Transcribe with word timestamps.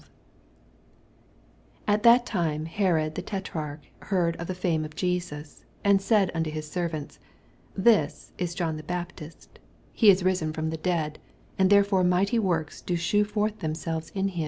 1 1.85 1.93
At 1.93 2.01
that 2.01 2.25
time 2.25 2.65
Herod 2.65 3.13
the 3.13 3.21
Tetrarch 3.21 3.81
heard 4.05 4.35
of 4.37 4.47
the 4.47 4.55
fame 4.55 4.83
of 4.83 4.95
Jesus, 4.95 5.63
2 5.83 5.91
Aud 5.91 6.01
said 6.01 6.31
onto 6.33 6.49
his 6.49 6.67
servants, 6.67 7.19
This 7.77 8.31
ia 8.39 8.47
John 8.47 8.77
the 8.77 8.81
Baptist; 8.81 9.59
he 9.93 10.09
is 10.09 10.23
risen 10.23 10.53
fh>m 10.53 10.71
the 10.71 10.77
dead: 10.77 11.19
aud 11.59 11.69
therefore 11.69 12.03
mis^ht^ 12.03 12.39
worka 12.39 12.83
do 12.83 12.95
shew 12.95 13.23
rorth 13.25 13.59
themselves 13.59 14.09
in 14.15 14.29
hmi. 14.29 14.39